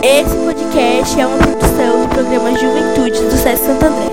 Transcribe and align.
Esse 0.00 0.36
podcast 0.36 1.20
é 1.20 1.26
uma 1.26 1.38
produção 1.38 2.02
do 2.02 2.08
programa 2.14 2.56
Juventude 2.56 3.20
do 3.20 3.32
SESC 3.32 3.64
Santo 3.64 3.84
André. 3.84 4.06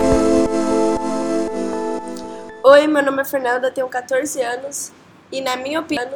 Oi, 2.64 2.88
meu 2.88 3.04
nome 3.04 3.22
é 3.22 3.26
Fernanda, 3.26 3.70
tenho 3.70 3.88
14 3.88 4.42
anos 4.42 4.92
e 5.32 5.42
na 5.42 5.56
minha 5.56 5.82
opinião... 5.82 6.10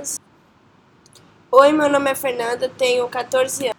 Oi, 1.52 1.72
meu 1.72 1.88
nome 1.88 2.10
é 2.10 2.16
Fernanda, 2.16 2.68
tenho 2.68 3.08
14 3.08 3.68
anos. 3.68 3.78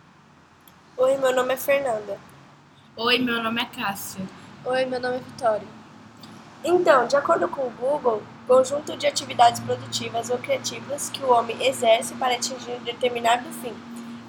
Oi, 0.97 1.17
meu 1.17 1.35
nome 1.35 1.55
é 1.55 1.57
Fernanda. 1.57 2.19
Oi, 2.97 3.19
meu 3.19 3.43
nome 3.43 3.61
é 3.61 3.65
Cássia. 3.65 4.25
Oi, 4.65 4.85
meu 4.85 5.01
nome 5.01 5.17
é 5.17 5.19
Vitória. 5.19 5.67
Então, 6.63 7.09
de 7.09 7.17
acordo 7.17 7.49
com 7.49 7.63
o 7.63 7.71
Google, 7.71 8.23
conjunto 8.47 8.97
de 8.97 9.09
atividades 9.09 9.61
produtivas 9.61 10.31
ou 10.31 10.39
criativas 10.39 11.11
que 11.11 11.23
o 11.25 11.33
homem 11.33 11.57
exerce 11.67 12.15
para 12.15 12.35
atingir 12.35 12.79
determinado 12.85 13.49
fim. 13.61 13.75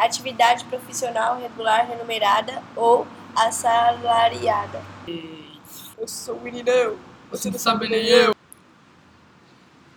Atividade 0.01 0.65
profissional 0.65 1.39
regular 1.39 1.87
remunerada 1.87 2.63
ou 2.75 3.05
assalariada. 3.35 4.81
Eu 5.07 6.07
sou 6.07 6.37
o 6.37 6.41
meninão. 6.41 6.97
Você 7.29 7.51
não 7.51 7.59
sabe 7.59 7.87
nem 7.87 8.07
eu. 8.07 8.35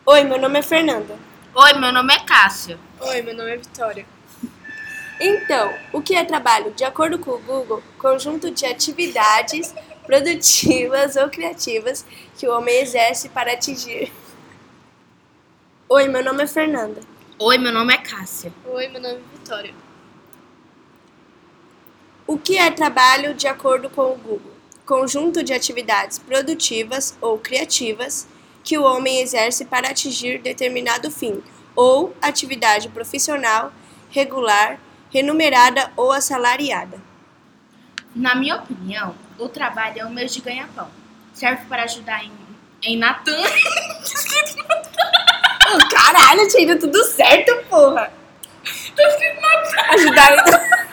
Oi, 0.05 0.25
meu 0.25 0.39
nome 0.39 0.59
é 0.59 0.63
Fernanda. 0.63 1.19
Oi, 1.55 1.73
meu 1.79 1.91
nome 1.91 2.13
é 2.15 2.21
Cássia. 2.21 2.79
Oi, 3.01 3.23
meu 3.23 3.35
nome 3.35 3.51
é 3.53 3.57
Vitória. 3.57 4.05
Então, 5.19 5.75
o 5.91 6.03
que 6.03 6.15
é 6.15 6.23
trabalho? 6.23 6.71
De 6.73 6.85
acordo 6.85 7.19
com 7.19 7.31
o 7.31 7.39
Google, 7.39 7.83
conjunto 7.99 8.51
de 8.51 8.67
atividades 8.67 9.75
produtivas 10.05 11.17
ou 11.17 11.31
criativas 11.31 12.05
que 12.37 12.47
o 12.47 12.55
homem 12.55 12.79
exerce 12.83 13.31
para 13.31 13.55
atingir. 13.55 14.13
Oi, 15.89 16.09
meu 16.09 16.23
nome 16.23 16.45
é 16.45 16.47
Fernanda. 16.47 17.01
Oi, 17.39 17.57
meu 17.57 17.73
nome 17.73 17.95
é 17.95 17.97
Cássia. 17.97 18.53
Oi, 18.67 18.89
meu 18.89 19.01
nome 19.01 19.15
é 19.15 19.39
Vitória. 19.39 19.84
O 22.27 22.39
que 22.39 22.57
é 22.57 22.71
trabalho 22.71 23.35
de 23.35 23.47
acordo 23.47 23.91
com 23.91 24.13
o 24.13 24.17
Google? 24.17 24.55
Conjunto 24.87 25.43
de 25.43 25.53
atividades 25.53 26.19
produtivas 26.19 27.15
ou 27.21 27.39
criativas 27.39 28.27
que 28.63 28.79
o 28.79 28.83
homem 28.83 29.21
exerce 29.21 29.67
para 29.67 29.91
atingir 29.91 30.41
determinado 30.41 31.11
fim, 31.11 31.43
ou 31.77 32.17
atividade 32.23 32.89
profissional, 32.89 33.71
regular, 34.11 34.81
remunerada 35.13 35.93
ou 35.97 36.13
assalariada. 36.13 36.99
Na 38.17 38.35
minha 38.35 38.57
opinião, 38.57 39.15
o 39.39 39.47
trabalho 39.47 40.01
é 40.01 40.07
um 40.07 40.11
meio 40.11 40.29
de 40.29 40.41
ganhar 40.41 40.69
pão. 40.69 40.89
Serve 41.35 41.67
para 41.67 41.83
ajudar 41.83 42.25
em, 42.25 42.33
em 42.83 42.97
Natan. 42.97 43.37
Caralho, 45.91 46.49
tinha 46.49 46.63
ido 46.63 46.79
tudo 46.79 47.05
certo, 47.05 47.55
porra! 47.69 48.11
Ajudar 49.91 50.33
em... 50.33 50.39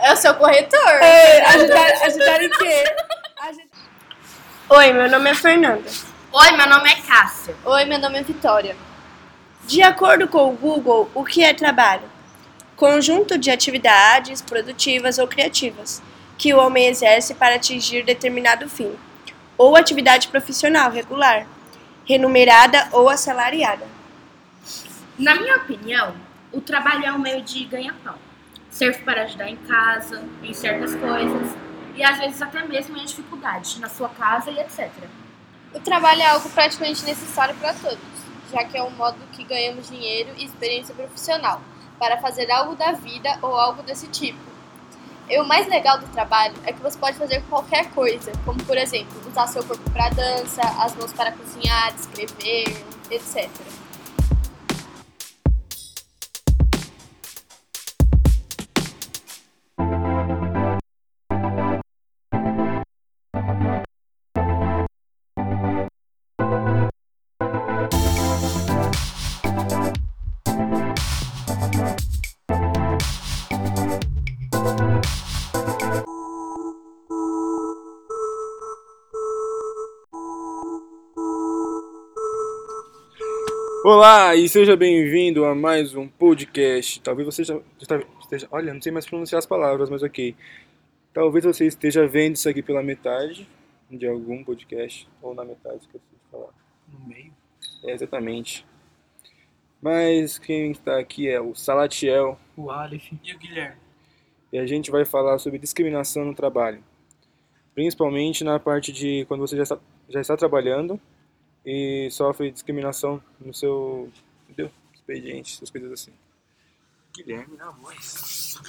É 0.00 0.12
o 0.12 0.16
seu 0.16 0.34
corretor. 0.34 0.88
É, 1.02 1.40
ajudar, 1.46 1.86
ajudar 2.04 2.42
em 2.42 2.50
quê? 2.50 2.84
Ajudar- 3.40 3.64
Oi, 4.68 4.92
meu 4.92 5.08
nome 5.10 5.30
é 5.30 5.34
Fernanda. 5.34 5.88
Oi, 6.32 6.50
meu 6.52 6.68
nome 6.68 6.90
é 6.90 6.96
Cássia. 7.02 7.54
Oi, 7.64 7.84
meu 7.84 7.98
nome 7.98 8.18
é 8.18 8.22
Vitória. 8.22 8.76
De 9.66 9.82
acordo 9.82 10.28
com 10.28 10.48
o 10.48 10.52
Google, 10.52 11.10
o 11.14 11.24
que 11.24 11.42
é 11.42 11.52
trabalho? 11.54 12.02
Conjunto 12.76 13.38
de 13.38 13.50
atividades 13.50 14.42
produtivas 14.42 15.18
ou 15.18 15.26
criativas 15.26 16.02
que 16.36 16.52
o 16.52 16.58
homem 16.58 16.86
exerce 16.88 17.34
para 17.34 17.54
atingir 17.54 18.04
determinado 18.04 18.68
fim, 18.68 18.94
ou 19.56 19.74
atividade 19.74 20.28
profissional 20.28 20.90
regular, 20.90 21.46
remunerada 22.04 22.88
ou 22.92 23.08
assalariada. 23.08 23.86
Na 25.18 25.34
minha 25.34 25.56
opinião, 25.56 26.14
o 26.52 26.60
trabalho 26.60 27.06
é 27.06 27.12
um 27.12 27.18
meio 27.18 27.40
de 27.40 27.64
ganhar 27.64 27.94
pão. 28.04 28.14
Serve 28.76 28.98
para 29.04 29.22
ajudar 29.22 29.48
em 29.48 29.56
casa, 29.56 30.22
em 30.42 30.52
certas 30.52 30.94
coisas, 30.94 31.56
e 31.94 32.04
às 32.04 32.18
vezes 32.18 32.42
até 32.42 32.62
mesmo 32.62 32.94
em 32.98 33.06
dificuldade, 33.06 33.80
na 33.80 33.88
sua 33.88 34.10
casa 34.10 34.50
e 34.50 34.60
etc. 34.60 34.90
O 35.72 35.80
trabalho 35.80 36.20
é 36.20 36.26
algo 36.26 36.46
praticamente 36.50 37.02
necessário 37.06 37.54
para 37.54 37.72
todos, 37.72 37.98
já 38.52 38.64
que 38.64 38.76
é 38.76 38.82
um 38.82 38.90
modo 38.90 39.16
que 39.32 39.44
ganhamos 39.44 39.88
dinheiro 39.88 40.28
e 40.36 40.44
experiência 40.44 40.94
profissional 40.94 41.62
para 41.98 42.18
fazer 42.18 42.50
algo 42.50 42.74
da 42.74 42.92
vida 42.92 43.38
ou 43.40 43.58
algo 43.58 43.82
desse 43.82 44.08
tipo. 44.08 44.44
E 45.26 45.40
o 45.40 45.46
mais 45.46 45.66
legal 45.68 45.98
do 45.98 46.06
trabalho 46.08 46.54
é 46.64 46.70
que 46.70 46.82
você 46.82 46.98
pode 46.98 47.16
fazer 47.16 47.42
qualquer 47.48 47.88
coisa, 47.92 48.30
como 48.44 48.62
por 48.62 48.76
exemplo, 48.76 49.26
usar 49.26 49.46
seu 49.46 49.64
corpo 49.64 49.90
para 49.90 50.10
dança, 50.10 50.60
as 50.60 50.94
mãos 50.96 51.14
para 51.14 51.32
cozinhar, 51.32 51.94
escrever, 51.94 52.84
etc. 53.10 53.48
Olá 83.88 84.34
e 84.34 84.48
seja 84.48 84.76
bem-vindo 84.76 85.44
a 85.44 85.54
mais 85.54 85.94
um 85.94 86.08
podcast. 86.08 87.00
Talvez 87.00 87.24
você 87.24 87.44
já 87.44 87.54
já 87.78 88.02
esteja. 88.18 88.48
Olha, 88.50 88.74
não 88.74 88.82
sei 88.82 88.90
mais 88.90 89.06
pronunciar 89.06 89.38
as 89.38 89.46
palavras, 89.46 89.88
mas 89.88 90.02
ok. 90.02 90.34
Talvez 91.14 91.44
você 91.44 91.68
esteja 91.68 92.04
vendo 92.04 92.34
isso 92.34 92.48
aqui 92.48 92.62
pela 92.62 92.82
metade 92.82 93.48
de 93.88 94.04
algum 94.04 94.42
podcast, 94.42 95.08
ou 95.22 95.36
na 95.36 95.44
metade, 95.44 95.76
esqueci 95.76 96.02
de 96.12 96.30
falar. 96.32 96.52
No 96.92 97.06
meio? 97.06 97.32
É, 97.84 97.92
exatamente. 97.92 98.66
Mas 99.80 100.36
quem 100.36 100.72
está 100.72 100.98
aqui 100.98 101.28
é 101.28 101.40
o 101.40 101.54
Salatiel 101.54 102.36
O 102.56 102.72
Aleph 102.72 103.12
e 103.22 103.34
o 103.34 103.38
Guilherme. 103.38 103.76
e 104.52 104.58
a 104.58 104.66
gente 104.66 104.90
vai 104.90 105.04
falar 105.04 105.38
sobre 105.38 105.60
discriminação 105.60 106.24
no 106.24 106.34
trabalho. 106.34 106.82
Principalmente 107.72 108.42
na 108.42 108.58
parte 108.58 108.92
de 108.92 109.24
quando 109.26 109.42
você 109.42 109.56
já 109.56 109.62
está, 109.62 109.78
já 110.08 110.20
está 110.20 110.36
trabalhando 110.36 111.00
e 111.66 112.08
sofre 112.12 112.52
discriminação 112.52 113.20
no 113.40 113.52
seu 113.52 114.08
entendeu? 114.44 114.70
expediente, 114.94 115.54
essas 115.54 115.70
coisas 115.70 115.92
assim. 115.92 116.12
Guilherme 117.14 117.56
na 117.56 117.70
voz. 117.70 118.60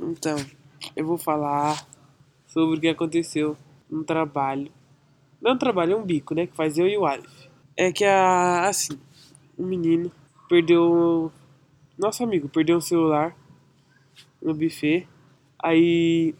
Então, 0.00 0.36
eu 0.96 1.06
vou 1.06 1.18
falar 1.18 1.86
sobre 2.46 2.78
o 2.78 2.80
que 2.80 2.88
aconteceu 2.88 3.56
no 3.88 4.04
trabalho. 4.04 4.72
Não 5.40 5.52
é 5.52 5.54
um 5.54 5.58
trabalho, 5.58 5.92
é 5.92 5.96
um 5.96 6.04
bico, 6.04 6.34
né? 6.34 6.46
Que 6.46 6.54
faz 6.54 6.78
eu 6.78 6.86
e 6.86 6.96
o 6.96 7.06
Aleph. 7.06 7.48
É 7.76 7.92
que 7.92 8.04
a. 8.04 8.68
Assim, 8.68 8.98
um 9.58 9.66
menino 9.66 10.12
perdeu. 10.48 11.32
Nosso 11.98 12.22
amigo 12.22 12.48
perdeu 12.48 12.76
o 12.76 12.82
celular 12.82 13.36
no 14.40 14.54
buffet. 14.54 15.08
Aí 15.62 16.34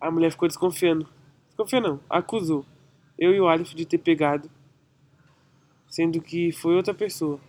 a 0.00 0.10
mulher 0.10 0.30
ficou 0.30 0.48
desconfiando. 0.48 1.08
Desconfiando 1.48 1.88
não, 1.88 2.00
acusou. 2.08 2.64
Eu 3.18 3.34
e 3.34 3.40
o 3.40 3.48
Aleph 3.48 3.74
de 3.74 3.84
ter 3.84 3.98
pegado. 3.98 4.50
Sendo 5.88 6.20
que 6.20 6.52
foi 6.52 6.74
outra 6.74 6.94
pessoa. 6.94 7.40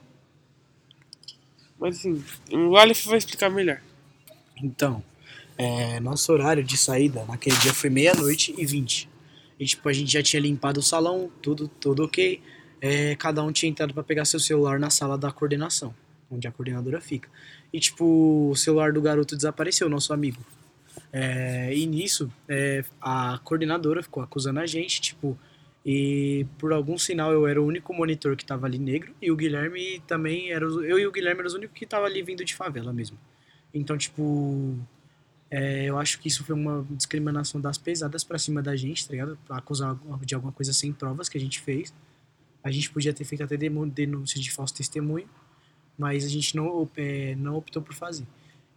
Mas 1.80 1.98
assim, 1.98 2.24
o 2.52 2.76
Aleph 2.76 3.06
vai 3.06 3.18
explicar 3.18 3.50
melhor. 3.50 3.82
Então, 4.62 5.04
é, 5.58 6.00
nosso 6.00 6.32
horário 6.32 6.64
de 6.64 6.78
saída 6.78 7.24
naquele 7.26 7.56
dia 7.58 7.74
foi 7.74 7.90
meia-noite 7.90 8.54
e 8.58 8.66
vinte. 8.66 9.10
E 9.60 9.66
tipo, 9.66 9.88
a 9.88 9.94
gente 9.94 10.12
já 10.12 10.24
tinha 10.24 10.42
limpado 10.42 10.80
o 10.80 10.84
salão, 10.84 11.30
tudo, 11.42 11.68
tudo 11.68 12.04
ok. 12.06 12.42
É, 12.82 13.16
cada 13.16 13.44
um 13.44 13.52
tinha 13.52 13.70
entrado 13.70 13.94
para 13.94 14.04
pegar 14.04 14.24
seu 14.26 14.40
celular 14.40 14.80
na 14.80 14.90
sala 14.90 15.18
da 15.18 15.32
coordenação, 15.32 15.94
onde 16.32 16.48
a 16.48 16.52
coordenadora 16.52 17.02
fica. 17.02 17.30
E 17.74 17.80
tipo, 17.80 18.50
o 18.52 18.56
celular 18.56 18.94
do 18.94 19.02
garoto 19.02 19.36
desapareceu, 19.36 19.90
nosso 19.90 20.14
amigo. 20.14 20.42
É, 21.12 21.76
e 21.76 21.86
nisso, 21.86 22.32
é, 22.48 22.84
a 23.02 23.40
coordenadora 23.44 24.02
ficou 24.02 24.24
acusando 24.24 24.60
a 24.60 24.66
gente, 24.66 25.02
tipo, 25.02 25.38
e 25.92 26.46
por 26.60 26.72
algum 26.72 27.00
sinal 27.00 27.34
eu 27.34 27.48
era 27.48 27.60
o 27.60 27.66
único 27.66 27.92
monitor 27.96 28.36
que 28.36 28.46
tava 28.46 28.68
ali 28.68 28.78
negro, 28.78 29.12
e 29.20 29.32
o 29.32 29.36
Guilherme 29.36 30.00
também 30.06 30.52
era. 30.52 30.64
Eu 30.64 31.00
e 31.00 31.08
o 31.08 31.12
Guilherme 31.12 31.40
eram 31.40 31.48
os 31.48 31.56
únicos 31.56 31.76
que 31.76 31.84
tava 31.84 32.06
ali 32.06 32.22
vindo 32.22 32.46
de 32.46 32.54
favela 32.54 32.94
mesmo. 32.94 33.18
Então, 33.74 33.98
tipo, 33.98 34.78
é, 35.50 35.86
eu 35.86 35.98
acho 35.98 36.20
que 36.20 36.28
isso 36.28 36.44
foi 36.44 36.54
uma 36.54 36.86
discriminação 36.92 37.60
das 37.60 37.80
pesadas 37.80 38.24
pra 38.24 38.38
cima 38.38 38.62
da 38.62 38.76
gente, 38.76 39.08
tá 39.08 39.14
ligado? 39.14 39.36
Pra 39.48 39.58
acusar 39.58 39.98
de 40.24 40.36
alguma 40.36 40.54
coisa 40.54 40.72
sem 40.74 40.94
provas 40.94 41.28
que 41.28 41.40
a 41.40 41.42
gente 41.42 41.60
fez. 41.60 41.92
A 42.64 42.70
gente 42.70 42.92
podia 42.92 43.12
ter 43.12 43.24
feito 43.24 43.44
até 43.44 43.58
denúncia 43.58 44.40
de 44.40 44.52
falso 44.52 44.76
testemunho, 44.76 45.28
mas 45.98 46.24
a 46.24 46.30
gente 46.30 46.56
não, 46.56 46.88
é, 46.96 47.34
não 47.34 47.56
optou 47.56 47.82
por 47.82 47.96
fazer. 47.96 48.28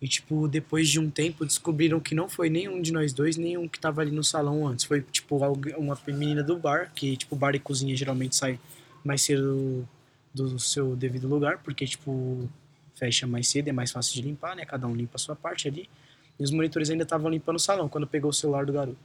E, 0.03 0.09
tipo, 0.09 0.49
depois 0.49 0.89
de 0.89 0.99
um 0.99 1.09
tempo, 1.09 1.47
descobriram 1.47 2.01
que 2.01 2.13
não 2.13 2.29
foi 2.29 2.51
nenhum 2.51 2.83
de 2.83 2.93
nós 2.93 3.13
dois, 3.13 3.37
nenhum 3.37 3.69
que 3.69 3.79
tava 3.79 4.01
ali 4.01 4.11
no 4.11 4.25
salão 4.25 4.67
antes. 4.67 4.85
Foi, 4.85 5.01
tipo, 5.01 5.37
uma 5.77 5.97
menina 6.09 6.43
do 6.43 6.59
bar, 6.59 6.91
que, 6.93 7.17
tipo, 7.17 7.37
bar 7.37 7.55
e 7.55 7.61
cozinha 7.61 7.97
geralmente 7.97 8.35
sai 8.35 8.59
mais 9.05 9.23
cedo 9.23 9.89
do 10.35 10.59
seu 10.59 10.97
devido 10.97 11.29
lugar, 11.29 11.59
porque, 11.59 11.87
tipo, 11.87 12.51
fecha 12.97 13.29
mais 13.29 13.47
cedo, 13.47 13.69
é 13.69 13.73
mais 13.73 13.93
fácil 13.93 14.15
de 14.15 14.23
limpar, 14.23 14.57
né? 14.57 14.65
Cada 14.65 14.89
um 14.89 14.95
limpa 14.95 15.15
a 15.15 15.19
sua 15.19 15.37
parte 15.37 15.69
ali. 15.69 15.89
E 16.37 16.43
os 16.43 16.51
monitores 16.51 16.91
ainda 16.91 17.05
estavam 17.05 17.31
limpando 17.31 17.57
o 17.57 17.61
salão 17.61 17.89
quando 17.89 18.05
pegou 18.07 18.31
o 18.31 18.35
celular 18.35 18.67
do 18.67 18.73
garoto. 18.73 18.99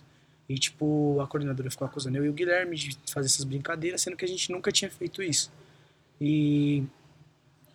E, 0.50 0.56
tipo, 0.58 1.20
a 1.22 1.28
coordenadora 1.28 1.70
ficou 1.70 1.86
acusando 1.86 2.18
eu 2.18 2.26
e 2.26 2.30
o 2.30 2.34
Guilherme 2.34 2.76
de 2.76 2.98
fazer 3.12 3.28
essas 3.28 3.44
brincadeiras, 3.44 4.02
sendo 4.02 4.18
que 4.18 4.26
a 4.26 4.28
gente 4.28 4.52
nunca 4.52 4.72
tinha 4.72 4.90
feito 4.90 5.22
isso. 5.22 5.52
E 6.20 6.84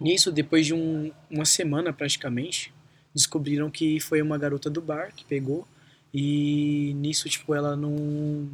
nisso, 0.00 0.32
depois 0.32 0.66
de 0.66 0.74
um- 0.74 1.12
uma 1.30 1.44
semana 1.44 1.92
praticamente, 1.92 2.72
descobriram 3.14 3.70
que 3.70 4.00
foi 4.00 4.22
uma 4.22 4.38
garota 4.38 4.70
do 4.70 4.80
bar 4.80 5.12
que 5.14 5.24
pegou. 5.24 5.66
E 6.12 6.92
nisso, 6.94 7.28
tipo, 7.28 7.54
ela 7.54 7.74
não 7.76 8.48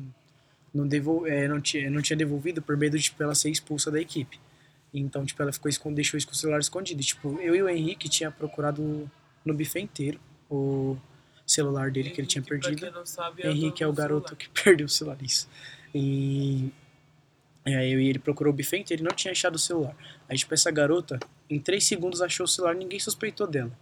não, 0.72 0.86
devol, 0.86 1.26
é, 1.26 1.48
não, 1.48 1.60
tinha, 1.60 1.90
não 1.90 2.02
tinha 2.02 2.16
devolvido 2.16 2.62
por 2.62 2.76
medo 2.76 2.96
de 2.96 3.04
tipo, 3.04 3.22
ela 3.22 3.34
ser 3.34 3.50
expulsa 3.50 3.90
da 3.90 4.00
equipe. 4.00 4.38
Então, 4.92 5.24
tipo, 5.24 5.40
ela 5.42 5.52
ficou 5.52 5.68
escond, 5.68 5.94
deixou 5.94 6.18
o 6.18 6.34
celular 6.34 6.60
escondido. 6.60 7.00
E, 7.00 7.04
tipo, 7.04 7.38
eu 7.40 7.54
e 7.54 7.62
o 7.62 7.68
Henrique 7.68 8.08
tinha 8.08 8.30
procurado 8.30 9.10
no 9.44 9.54
buffet 9.54 9.80
inteiro 9.80 10.20
o 10.50 10.96
celular 11.46 11.90
dele 11.90 12.10
que 12.10 12.20
ele 12.20 12.28
tinha 12.28 12.42
Henrique, 12.42 12.80
perdido. 12.80 13.06
sabe, 13.06 13.46
Henrique 13.46 13.82
é 13.82 13.86
o 13.86 13.92
garoto 13.92 14.28
celular. 14.28 14.48
que 14.48 14.48
perdeu 14.62 14.86
o 14.86 14.88
celular, 14.88 15.18
isso. 15.22 15.48
E 15.94 16.72
aí 17.66 17.92
eu 17.92 18.00
e 18.00 18.08
ele 18.08 18.18
procurou 18.18 18.52
o 18.52 18.56
buffet 18.56 18.78
inteiro 18.78 19.02
e 19.02 19.04
não 19.04 19.14
tinha 19.14 19.32
achado 19.32 19.56
o 19.56 19.58
celular. 19.58 19.94
Aí, 20.28 20.36
tipo, 20.36 20.52
essa 20.54 20.70
garota, 20.70 21.18
em 21.50 21.58
três 21.58 21.84
segundos 21.84 22.22
achou 22.22 22.44
o 22.44 22.48
celular 22.48 22.74
ninguém 22.74 23.00
suspeitou 23.00 23.46
dela. 23.46 23.72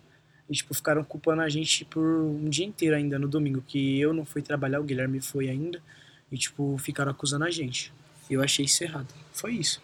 E, 0.49 0.55
tipo, 0.55 0.73
ficaram 0.75 1.03
culpando 1.03 1.43
a 1.43 1.49
gente 1.49 1.85
por 1.85 2.03
um 2.03 2.49
dia 2.49 2.65
inteiro 2.65 2.95
ainda 2.95 3.19
no 3.19 3.27
domingo, 3.27 3.63
que 3.67 4.01
eu 4.01 4.13
não 4.13 4.25
fui 4.25 4.43
trabalhar, 4.43 4.81
o 4.81 4.85
Guilherme 4.85 5.21
foi 5.21 5.49
ainda. 5.49 5.83
E, 6.31 6.39
tipo, 6.39 6.77
ficaram 6.79 7.11
acusando 7.11 7.45
a 7.45 7.51
gente. 7.51 7.93
Eu 8.31 8.43
achei 8.43 8.65
isso 8.65 8.83
errado. 8.83 9.13
Foi 9.33 9.53
isso. 9.53 9.83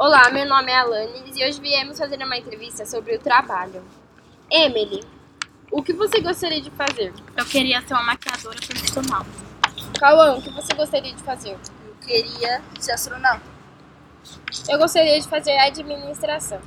Olá, 0.00 0.30
meu 0.30 0.46
nome 0.46 0.70
é 0.70 0.76
Alanis 0.76 1.36
e 1.36 1.44
hoje 1.44 1.60
viemos 1.60 1.98
fazer 1.98 2.22
uma 2.22 2.38
entrevista 2.38 2.86
sobre 2.86 3.16
o 3.16 3.18
trabalho. 3.18 3.82
Emily, 4.48 5.02
o 5.72 5.82
que 5.82 5.92
você 5.92 6.20
gostaria 6.20 6.62
de 6.62 6.70
fazer? 6.70 7.12
Eu 7.36 7.44
queria 7.44 7.82
ser 7.82 7.94
uma 7.94 8.04
maquiadora 8.04 8.60
profissional. 8.64 9.26
Cauã, 9.98 10.36
o 10.36 10.40
que 10.40 10.50
você 10.50 10.72
gostaria 10.72 11.12
de 11.12 11.20
fazer? 11.24 11.50
Eu 11.50 11.96
queria 12.00 12.62
ser 12.78 12.92
astronauta. 12.92 13.42
Eu 14.68 14.78
gostaria 14.78 15.20
de 15.20 15.26
fazer 15.26 15.58
administração. 15.58 16.60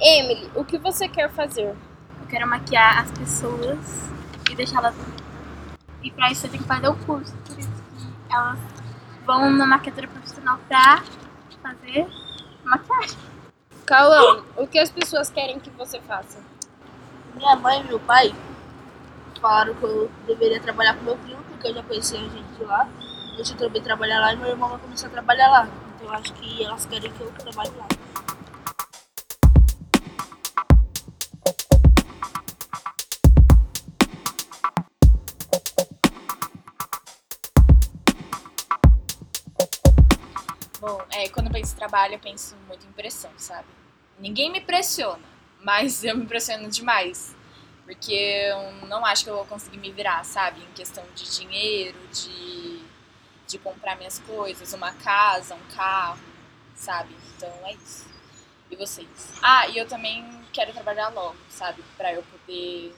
Emily, 0.00 0.50
o 0.56 0.64
que 0.64 0.76
você 0.76 1.08
quer 1.08 1.30
fazer? 1.30 1.68
Eu 1.68 2.26
quero 2.28 2.48
maquiar 2.48 3.00
as 3.00 3.12
pessoas 3.12 4.10
e 4.50 4.56
deixá-las. 4.56 4.96
E 6.02 6.10
pra 6.10 6.32
isso 6.32 6.46
eu 6.46 6.50
tenho 6.50 6.64
que 6.64 6.68
fazer 6.68 6.88
o 6.88 6.96
curso. 6.96 7.32
Por 7.46 7.56
isso 7.56 7.70
que 7.96 8.34
elas 8.34 8.58
vão 9.24 9.52
na 9.52 9.64
maquiadora 9.64 10.08
profissional 10.08 10.58
pra 10.66 11.00
fazer 11.68 12.06
maquiagem. 12.64 13.18
Cauã, 13.84 14.42
o 14.56 14.66
que 14.66 14.78
as 14.78 14.90
pessoas 14.90 15.30
querem 15.30 15.58
que 15.60 15.70
você 15.70 16.00
faça? 16.00 16.38
Minha 17.34 17.56
mãe 17.56 17.80
e 17.80 17.84
meu 17.84 18.00
pai 18.00 18.34
falaram 19.40 19.74
que 19.74 19.84
eu 19.84 20.10
deveria 20.26 20.60
trabalhar 20.60 20.94
com 20.94 21.04
meu 21.04 21.16
primo, 21.16 21.42
porque 21.44 21.68
eu 21.68 21.74
já 21.74 21.82
conhecia 21.82 22.18
a 22.18 22.22
gente 22.22 22.64
lá. 22.64 22.88
Eu 23.38 23.56
também 23.56 23.80
trabalhar 23.80 24.20
lá 24.20 24.32
e 24.32 24.36
meu 24.36 24.48
irmão 24.48 24.68
vai 24.68 24.78
começar 24.78 25.06
a 25.06 25.10
trabalhar 25.10 25.48
lá. 25.48 25.68
Então 25.94 26.08
eu 26.08 26.14
acho 26.14 26.32
que 26.34 26.64
elas 26.64 26.86
querem 26.86 27.12
que 27.12 27.20
eu 27.20 27.32
trabalhe 27.32 27.70
lá. 27.76 27.86
Penso 41.58 41.74
em 41.74 41.76
trabalho, 41.76 42.14
eu 42.14 42.18
penso 42.18 42.56
muito 42.66 42.86
em 42.86 42.92
pressão, 42.92 43.30
sabe? 43.36 43.66
Ninguém 44.18 44.50
me 44.50 44.60
pressiona, 44.60 45.22
mas 45.62 46.04
eu 46.04 46.16
me 46.16 46.26
pressiono 46.26 46.68
demais. 46.68 47.36
Porque 47.84 48.12
eu 48.12 48.86
não 48.86 49.04
acho 49.04 49.24
que 49.24 49.30
eu 49.30 49.36
vou 49.36 49.46
conseguir 49.46 49.78
me 49.78 49.90
virar, 49.90 50.22
sabe? 50.24 50.60
Em 50.60 50.72
questão 50.74 51.02
de 51.14 51.24
dinheiro, 51.36 51.98
de, 52.12 52.82
de 53.46 53.58
comprar 53.58 53.96
minhas 53.96 54.18
coisas, 54.18 54.74
uma 54.74 54.92
casa, 54.92 55.54
um 55.54 55.74
carro, 55.74 56.20
sabe? 56.74 57.14
Então 57.34 57.50
é 57.64 57.72
isso. 57.72 58.06
E 58.70 58.76
vocês? 58.76 59.08
Ah, 59.42 59.66
e 59.68 59.78
eu 59.78 59.88
também 59.88 60.22
quero 60.52 60.72
trabalhar 60.72 61.08
logo, 61.08 61.38
sabe? 61.48 61.82
Pra 61.96 62.12
eu 62.12 62.22
poder 62.22 62.94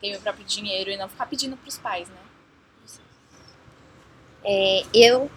ter 0.00 0.10
meu 0.10 0.20
próprio 0.20 0.44
dinheiro 0.44 0.90
e 0.90 0.96
não 0.96 1.08
ficar 1.08 1.26
pedindo 1.26 1.56
pros 1.56 1.78
pais, 1.78 2.08
né? 2.08 2.16
É, 4.44 4.84
eu, 4.94 5.30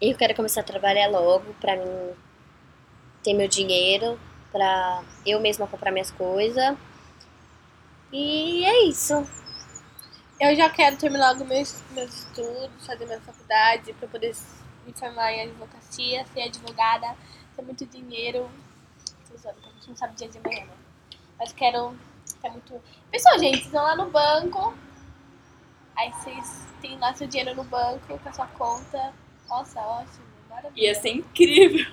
eu 0.00 0.16
quero 0.16 0.34
começar 0.34 0.60
a 0.60 0.64
trabalhar 0.64 1.08
logo 1.08 1.54
pra 1.54 1.76
mim 1.76 2.14
ter 3.22 3.34
meu 3.34 3.48
dinheiro, 3.48 4.18
pra 4.52 5.02
eu 5.24 5.40
mesma 5.40 5.66
comprar 5.66 5.90
minhas 5.90 6.10
coisas. 6.10 6.76
E 8.12 8.64
é 8.64 8.84
isso. 8.84 9.14
Eu 10.38 10.54
já 10.54 10.68
quero 10.68 10.96
terminar 10.96 11.32
logo 11.32 11.44
meus, 11.44 11.82
meus 11.92 12.12
estudos, 12.12 12.86
fazer 12.86 13.06
minha 13.06 13.20
faculdade, 13.20 13.92
pra 13.94 14.08
poder 14.08 14.34
me 14.86 14.92
formar 14.92 15.32
em 15.32 15.42
advocacia, 15.42 16.26
ser 16.32 16.42
advogada, 16.42 17.16
ter 17.56 17.62
muito 17.62 17.86
dinheiro. 17.86 18.50
A 19.44 19.50
gente 19.74 19.88
não 19.88 19.96
sabe 19.96 20.12
o 20.12 20.16
dia 20.16 20.28
de 20.28 20.38
amanhã, 20.38 20.64
né? 20.64 20.72
Mas 21.38 21.52
quero 21.52 21.96
ter 22.40 22.50
muito. 22.50 22.80
Pessoal, 23.10 23.38
gente, 23.38 23.58
vocês 23.58 23.72
vão 23.72 23.82
lá 23.82 23.96
no 23.96 24.10
banco, 24.10 24.74
aí 25.96 26.10
vocês 26.12 26.66
têm 26.80 26.98
lá 26.98 27.14
seu 27.14 27.26
dinheiro 27.26 27.54
no 27.54 27.64
banco, 27.64 28.18
com 28.18 28.28
a 28.28 28.32
sua 28.32 28.46
conta. 28.48 29.12
Nossa, 29.48 29.80
ótimo, 29.80 30.24
maravilha. 30.48 30.86
Ia 30.88 30.94
ser 30.94 31.10
incrível. 31.10 31.92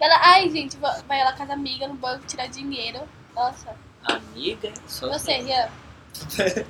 Lá- 0.00 0.20
Ai, 0.22 0.50
gente, 0.50 0.76
va- 0.76 1.00
vai 1.08 1.24
lá 1.24 1.32
com 1.32 1.42
as 1.44 1.50
amigas 1.50 1.88
no 1.88 1.94
banco 1.94 2.26
tirar 2.26 2.46
dinheiro. 2.48 3.00
Nossa. 3.34 3.74
Amiga? 4.04 4.72
Sou 4.86 5.10
Você, 5.12 5.38
Rian. 5.38 5.68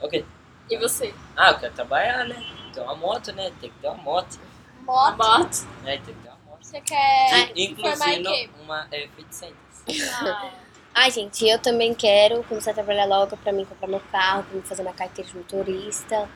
Ok. 0.00 0.24
E 0.70 0.78
você? 0.78 1.14
Ah, 1.36 1.50
eu 1.50 1.58
quero 1.58 1.74
trabalhar, 1.74 2.24
né? 2.24 2.36
Ter 2.72 2.80
uma 2.80 2.96
moto, 2.96 3.32
né? 3.32 3.52
Tem 3.60 3.70
que 3.70 3.78
ter 3.78 3.88
uma 3.88 3.96
moto. 4.02 4.40
Moto. 4.82 5.16
Moto. 5.16 5.66
Né? 5.82 5.98
Tem 5.98 6.14
que 6.14 6.20
ter 6.22 6.28
uma 6.28 6.38
moto. 6.46 6.62
Você 6.64 6.80
quer 6.80 7.52
Inclusive 7.56 8.22
quê? 8.24 8.50
uma 8.62 8.88
F800. 8.88 9.52
Ai, 10.94 11.10
gente, 11.10 11.46
eu 11.48 11.58
também 11.58 11.94
quero 11.94 12.42
começar 12.44 12.72
a 12.72 12.74
trabalhar 12.74 13.04
logo 13.06 13.36
pra 13.38 13.52
mim 13.52 13.64
comprar 13.64 13.88
meu 13.88 14.00
carro, 14.12 14.42
pra 14.44 14.54
mim 14.54 14.62
fazer 14.62 14.82
minha 14.82 14.94
carteira 14.94 15.28
de 15.30 15.36
motorista. 15.36 16.28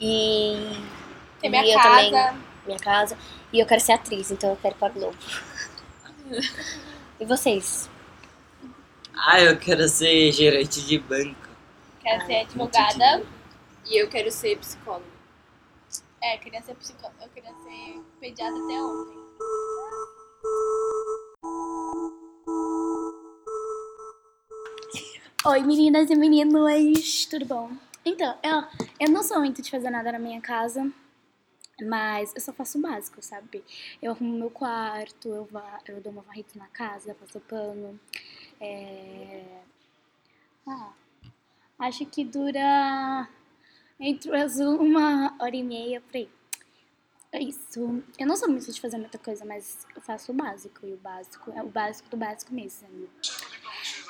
E. 0.00 0.72
Ter 1.40 1.46
e 1.46 1.50
minha 1.50 1.64
eu 1.64 1.78
casa. 1.78 2.10
também. 2.10 2.42
Minha 2.66 2.78
casa. 2.78 3.18
E 3.52 3.58
eu 3.60 3.66
quero 3.66 3.80
ser 3.80 3.92
atriz, 3.92 4.30
então 4.30 4.50
eu 4.50 4.56
quero 4.56 4.74
ir 4.74 4.78
pra 4.78 4.88
Globo. 4.88 5.16
E 7.20 7.24
vocês? 7.24 7.88
Ah, 9.14 9.40
eu 9.40 9.58
quero 9.58 9.88
ser 9.88 10.30
gerente 10.32 10.80
de 10.86 10.98
banco. 10.98 11.48
Quer 12.00 12.24
ser 12.26 12.36
advogada. 12.42 13.22
E 13.86 14.00
eu 14.00 14.08
quero 14.08 14.30
ser 14.30 14.58
psicóloga. 14.58 15.04
É, 16.22 16.36
eu 16.36 16.40
queria 16.40 16.62
ser 16.62 16.74
psicóloga. 16.74 17.24
Eu 17.24 17.28
queria 17.30 17.50
ser 17.50 18.00
pediatra 18.20 18.54
até 18.54 18.82
ontem. 18.82 19.18
Oi, 25.46 25.62
meninas 25.62 26.10
e 26.10 26.14
meninos, 26.14 27.24
tudo 27.26 27.46
bom? 27.46 27.70
Então, 28.04 28.36
eu, 28.42 28.84
eu 29.00 29.10
não 29.10 29.22
sou 29.22 29.38
muito 29.38 29.62
de 29.62 29.70
fazer 29.70 29.88
nada 29.90 30.12
na 30.12 30.18
minha 30.18 30.40
casa, 30.40 30.90
mas 31.82 32.34
eu 32.34 32.40
só 32.40 32.52
faço 32.52 32.78
o 32.78 32.80
básico, 32.80 33.22
sabe? 33.22 33.64
Eu 34.02 34.12
arrumo 34.12 34.38
meu 34.38 34.50
quarto, 34.50 35.28
eu, 35.28 35.44
va 35.44 35.80
eu 35.86 36.00
dou 36.00 36.12
uma 36.12 36.22
varrida 36.22 36.48
na 36.56 36.66
casa, 36.68 37.14
passo 37.14 37.40
pano. 37.40 37.98
É... 38.60 39.60
Ah, 40.66 40.92
acho 41.78 42.04
que 42.06 42.24
dura 42.24 43.28
entre 43.98 44.36
as 44.36 44.58
uma 44.58 45.34
hora 45.38 45.56
e 45.56 45.62
meia 45.62 46.00
por 46.00 46.16
aí. 46.16 46.28
É 47.30 47.40
isso. 47.40 48.02
Eu 48.18 48.26
não 48.26 48.36
sou 48.36 48.48
muito 48.48 48.72
de 48.72 48.80
fazer 48.80 48.96
muita 48.96 49.18
coisa, 49.18 49.44
mas 49.44 49.86
eu 49.94 50.00
faço 50.00 50.32
o 50.32 50.34
básico. 50.34 50.86
E 50.86 50.94
o 50.94 50.96
básico 50.96 51.52
é 51.52 51.62
o 51.62 51.68
básico 51.68 52.08
do 52.08 52.16
básico 52.16 52.54
mesmo. 52.54 52.88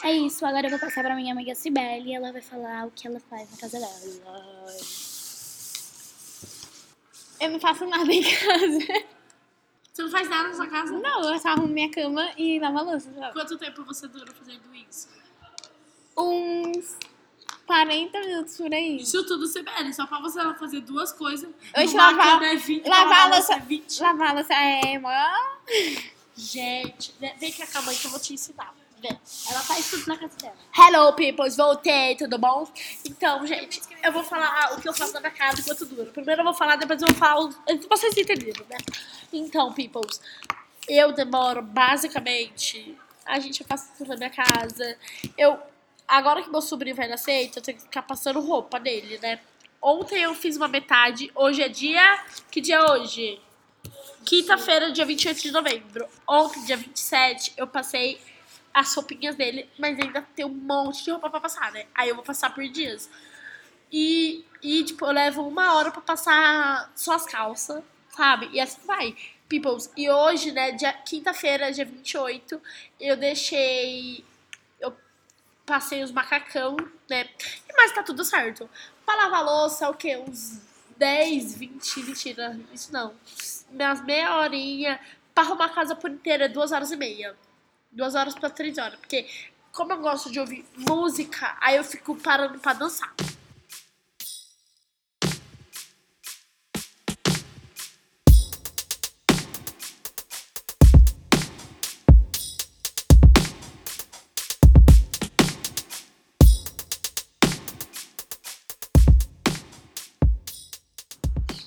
É 0.04 0.12
isso, 0.12 0.46
agora 0.46 0.66
eu 0.66 0.70
vou 0.70 0.78
passar 0.78 1.02
pra 1.02 1.16
minha 1.16 1.32
amiga 1.32 1.54
Cibele 1.54 2.10
e 2.10 2.14
ela 2.14 2.30
vai 2.30 2.40
falar 2.40 2.86
o 2.86 2.90
que 2.92 3.08
ela 3.08 3.18
faz 3.18 3.50
na 3.50 3.56
casa 3.56 3.80
dela. 3.80 5.07
Eu 7.40 7.50
não 7.50 7.60
faço 7.60 7.86
nada 7.86 8.12
em 8.12 8.22
casa. 8.22 9.04
Você 9.92 10.02
não 10.02 10.10
faz 10.10 10.28
nada 10.28 10.48
na 10.48 10.54
sua 10.54 10.66
casa? 10.68 10.92
Não, 10.92 11.32
eu 11.32 11.38
só 11.40 11.48
arrumo 11.48 11.68
minha 11.68 11.90
cama 11.90 12.30
e 12.36 12.58
lavo 12.60 12.78
a 12.78 12.82
louça. 12.82 13.12
sabe? 13.12 13.32
Quanto 13.32 13.58
tempo 13.58 13.84
você 13.84 14.06
dura 14.06 14.32
fazendo 14.32 14.62
isso? 14.88 15.08
Uns 16.16 16.96
40 17.66 18.20
minutos 18.20 18.56
por 18.56 18.72
aí. 18.72 18.96
Isso 18.96 19.24
tudo 19.26 19.46
CBL, 19.52 19.92
só 19.92 20.06
pra 20.06 20.20
você 20.20 20.40
fazer 20.54 20.80
duas 20.80 21.12
coisas. 21.12 21.48
Hoje 21.76 21.94
lavar, 21.96 22.42
é 22.42 22.56
20, 22.56 22.86
lavar 22.88 23.20
a 23.26 23.34
louça. 23.36 23.54
é 23.54 23.60
20. 23.60 24.00
Lavar 24.00 24.30
a 24.30 24.32
louça 24.34 24.54
é 24.54 24.98
mó. 24.98 25.10
Gente, 26.36 27.14
vem 27.38 27.52
cá 27.52 27.66
com 27.66 27.78
a 27.78 27.82
mãe 27.82 27.96
que 27.96 28.06
eu 28.06 28.10
vou 28.10 28.20
te 28.20 28.34
ensinar. 28.34 28.72
Ela 29.06 29.60
faz 29.60 29.90
tudo 29.90 30.06
na 30.06 30.16
casa 30.16 30.36
dela. 30.36 30.56
Hello, 30.76 31.12
peoples, 31.14 31.56
voltei, 31.56 32.16
tudo 32.16 32.38
bom? 32.38 32.66
Então, 33.04 33.46
gente, 33.46 33.80
eu 34.02 34.12
vou 34.12 34.24
falar 34.24 34.74
o 34.74 34.80
que 34.80 34.88
eu 34.88 34.94
faço 34.94 35.12
na 35.12 35.20
minha 35.20 35.32
casa 35.32 35.60
enquanto 35.60 35.86
dura. 35.86 36.10
Primeiro 36.10 36.40
eu 36.40 36.44
vou 36.44 36.54
falar, 36.54 36.76
depois 36.76 37.00
eu 37.00 37.08
vou 37.08 37.16
falar 37.16 37.40
os... 37.40 37.54
pra 37.54 37.96
vocês 37.96 38.16
entenderem, 38.16 38.64
né? 38.68 38.78
Então, 39.32 39.72
peoples, 39.72 40.20
eu 40.88 41.12
demoro 41.12 41.62
basicamente. 41.62 42.96
A 43.24 43.38
gente 43.38 43.62
faz 43.64 43.92
tudo 43.96 44.08
na 44.08 44.16
minha 44.16 44.30
casa. 44.30 44.96
Eu. 45.36 45.58
Agora 46.06 46.42
que 46.42 46.50
meu 46.50 46.62
sobrinho 46.62 46.96
vai 46.96 47.06
nascer, 47.06 47.44
então 47.44 47.60
eu 47.60 47.62
tenho 47.62 47.76
que 47.76 47.84
ficar 47.84 48.00
passando 48.00 48.40
roupa 48.40 48.78
nele, 48.78 49.18
né? 49.18 49.38
Ontem 49.80 50.22
eu 50.22 50.34
fiz 50.34 50.56
uma 50.56 50.66
metade, 50.66 51.30
hoje 51.34 51.62
é 51.62 51.68
dia. 51.68 52.24
Que 52.50 52.62
dia 52.62 52.76
é 52.76 52.92
hoje? 52.92 53.38
Quinta-feira, 54.24 54.90
dia 54.90 55.04
28 55.04 55.40
de 55.40 55.50
novembro. 55.50 56.06
Ontem, 56.26 56.64
dia 56.64 56.76
27, 56.76 57.54
eu 57.56 57.66
passei 57.66 58.20
as 58.72 58.94
roupinhas 58.94 59.36
dele, 59.36 59.68
mas 59.78 59.98
ainda 59.98 60.22
tem 60.34 60.44
um 60.44 60.48
monte 60.48 61.04
de 61.04 61.10
roupa 61.10 61.30
pra 61.30 61.40
passar, 61.40 61.72
né? 61.72 61.86
Aí 61.94 62.08
eu 62.08 62.14
vou 62.14 62.24
passar 62.24 62.54
por 62.54 62.66
dias. 62.68 63.10
E, 63.90 64.44
e 64.62 64.84
tipo, 64.84 65.06
eu 65.06 65.12
levo 65.12 65.46
uma 65.46 65.74
hora 65.74 65.90
pra 65.90 66.00
passar 66.00 66.90
só 66.94 67.14
as 67.14 67.26
calças, 67.26 67.82
sabe? 68.10 68.48
E 68.52 68.60
assim 68.60 68.80
vai. 68.86 69.16
Peoples. 69.48 69.90
E 69.96 70.10
hoje, 70.10 70.52
né, 70.52 70.72
dia, 70.72 70.92
quinta-feira, 70.92 71.72
dia 71.72 71.84
28, 71.84 72.60
eu 73.00 73.16
deixei. 73.16 74.22
Eu 74.78 74.94
passei 75.64 76.02
os 76.02 76.12
macacão, 76.12 76.76
né? 77.08 77.28
Mas 77.74 77.92
tá 77.92 78.02
tudo 78.02 78.24
certo. 78.24 78.68
Pra 79.06 79.14
lavar 79.14 79.44
louça, 79.44 79.88
o 79.88 79.94
quê? 79.94 80.18
Uns 80.18 80.60
10, 80.98 81.56
20, 81.56 82.00
mentira, 82.00 82.60
isso 82.74 82.92
não. 82.92 83.14
Minhas 83.70 84.04
meia 84.04 84.36
horinha. 84.36 85.00
Pra 85.34 85.44
arrumar 85.44 85.66
a 85.66 85.70
casa 85.70 85.94
por 85.96 86.10
inteira, 86.10 86.44
é 86.44 86.48
duas 86.48 86.72
horas 86.72 86.90
e 86.90 86.96
meia. 86.96 87.34
Duas 87.90 88.14
horas 88.14 88.34
pra 88.34 88.50
três 88.50 88.76
horas. 88.78 88.98
Porque, 88.98 89.26
como 89.72 89.92
eu 89.92 90.00
gosto 90.00 90.30
de 90.30 90.38
ouvir 90.38 90.64
música, 90.76 91.56
aí 91.60 91.76
eu 91.76 91.84
fico 91.84 92.14
parando 92.16 92.58
pra 92.58 92.74
dançar. 92.74 93.14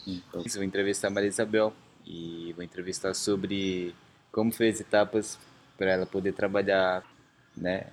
Então, 0.06 0.44
vou 0.56 0.64
entrevistar 0.64 1.08
a 1.08 1.12
Maria 1.12 1.30
Isabel 1.30 1.74
e 2.06 2.54
vou 2.54 2.64
entrevistar 2.64 3.14
sobre 3.14 3.96
como 4.32 4.52
foi 4.52 4.70
as 4.70 4.80
etapas 4.80 5.38
para 5.82 5.94
ela 5.94 6.06
poder 6.06 6.32
trabalhar, 6.34 7.04
né? 7.58 7.88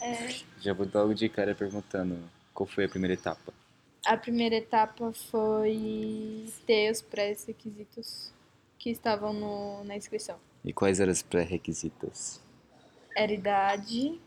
É, 0.00 0.28
Já 0.62 0.72
vou 0.72 0.88
logo 0.92 1.12
de 1.12 1.28
cara 1.28 1.54
perguntando 1.54 2.18
qual 2.54 2.66
foi 2.66 2.86
a 2.86 2.88
primeira 2.88 3.12
etapa. 3.12 3.52
a 4.06 4.16
primeira 4.16 4.54
etapa 4.56 5.12
foi 5.30 6.46
ter 6.66 6.90
os 6.90 7.02
pré-requisitos 7.02 8.32
que 8.78 8.88
estavam 8.88 9.34
no, 9.34 9.84
na 9.84 9.94
inscrição. 9.94 10.38
E 10.64 10.72
quais 10.72 11.00
eram 11.00 11.12
os 11.12 11.20
pré-requisitos? 11.20 12.40
Era 13.14 13.30
idade, 13.30 14.18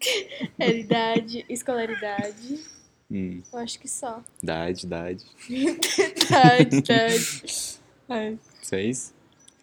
era 0.60 0.72
idade, 0.76 1.44
escolaridade, 1.48 2.60
Hum, 3.10 3.40
eu 3.52 3.58
acho 3.60 3.78
que 3.80 3.88
só. 3.88 4.22
idade, 4.42 4.86
idade. 4.86 5.24
idade, 5.48 6.76
idade. 6.76 7.78
É 8.72 8.82
isso? 8.84 9.12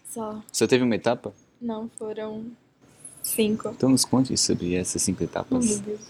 só. 0.09 0.41
Só 0.51 0.67
teve 0.67 0.83
uma 0.83 0.95
etapa? 0.95 1.33
Não, 1.63 1.89
foram 1.97 2.51
cinco. 3.21 3.69
Então 3.69 3.89
nos 3.89 4.03
conte 4.03 4.35
sobre 4.37 4.75
essas 4.75 5.01
cinco 5.01 5.23
etapas. 5.23 5.65
meu 5.65 5.79
Deus. 5.79 6.01